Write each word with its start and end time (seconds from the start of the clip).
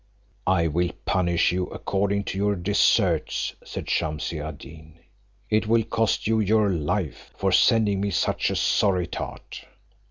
"I 0.47 0.65
will 0.67 0.93
punish 1.05 1.51
you 1.51 1.67
according 1.67 2.23
to 2.23 2.37
your 2.39 2.55
deserts," 2.55 3.53
said 3.63 3.87
Shumse 3.87 4.33
ad 4.33 4.57
Deen, 4.57 4.97
"it 5.47 5.65
shall 5.65 5.83
cost 5.83 6.25
you 6.25 6.39
your 6.39 6.71
life, 6.71 7.29
for 7.37 7.51
sending 7.51 8.01
me 8.01 8.09
such 8.09 8.49
a 8.49 8.55
sorry 8.55 9.05
tart." 9.05 9.63